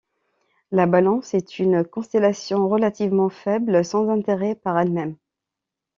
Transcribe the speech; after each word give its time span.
La 0.71 0.87
Balance 0.87 1.35
est 1.35 1.59
une 1.59 1.85
constellation 1.85 2.67
relativement 2.67 3.29
faible, 3.29 3.85
sans 3.85 4.09
intérêt 4.09 4.55
par 4.55 4.79
elle-même. 4.79 5.15